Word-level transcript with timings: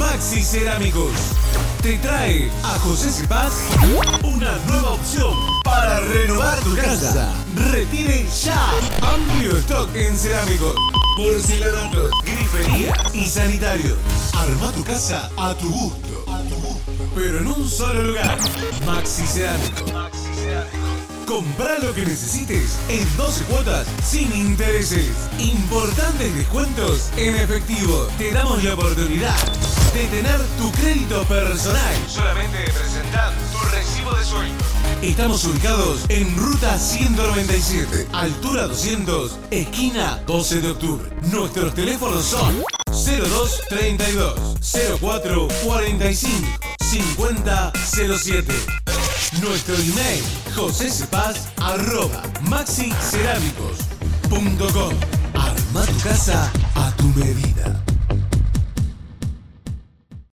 Maxi 0.00 0.42
Cerámicos 0.42 1.12
te 1.82 1.98
trae 1.98 2.50
a 2.62 2.78
José 2.78 3.10
Cepaz 3.10 3.52
una 4.22 4.56
nueva 4.66 4.92
opción 4.92 5.34
para 5.62 6.00
renovar 6.00 6.58
tu 6.60 6.74
casa. 6.74 7.34
Retire 7.70 8.26
ya 8.42 8.70
amplio 9.02 9.58
stock 9.58 9.94
en 9.94 10.16
cerámicos, 10.16 10.74
porcelanatos, 11.18 12.10
grifería 12.24 12.94
y 13.12 13.26
sanitarios. 13.26 13.98
Arma 14.32 14.72
tu 14.72 14.82
casa 14.84 15.30
a 15.36 15.52
tu 15.54 15.68
gusto, 15.68 16.24
pero 17.14 17.38
en 17.40 17.48
un 17.48 17.68
solo 17.68 18.02
lugar. 18.02 18.38
Maxi 18.86 19.26
Cerámicos. 19.26 19.92
Compra 21.26 21.78
lo 21.78 21.94
que 21.94 22.06
necesites 22.06 22.78
en 22.88 23.06
12 23.18 23.44
cuotas 23.44 23.86
sin 24.02 24.34
intereses. 24.34 25.10
Importantes 25.38 26.34
descuentos 26.34 27.10
en 27.18 27.36
efectivo. 27.36 28.08
Te 28.18 28.32
damos 28.32 28.64
la 28.64 28.74
oportunidad 28.74 29.59
de 29.94 30.04
tener 30.06 30.40
tu 30.58 30.70
crédito 30.72 31.22
personal. 31.24 31.94
Solamente 32.08 32.58
presentar 32.72 33.32
tu 33.52 33.58
recibo 33.74 34.12
de 34.14 34.24
sueldo. 34.24 34.64
Estamos 35.02 35.44
ubicados 35.44 36.00
en 36.08 36.34
Ruta 36.36 36.78
197, 36.78 38.06
altura 38.12 38.68
200, 38.68 39.38
esquina 39.50 40.22
12 40.26 40.60
de 40.60 40.70
octubre. 40.70 41.10
Nuestros 41.32 41.74
teléfonos 41.74 42.24
son 42.24 42.62
0232 42.86 44.38
04 45.00 45.48
45 45.64 46.46
50 46.90 47.72
07. 47.84 48.54
Nuestro 49.40 49.74
email, 49.74 50.22
josecepaz, 50.54 51.48
arroba, 51.56 52.22
maxicerámicos.com. 52.42 54.94
Arma 55.34 55.86
tu 55.86 55.98
casa 56.00 56.52
a 56.74 56.90
tu 56.96 57.04
medida. 57.18 57.59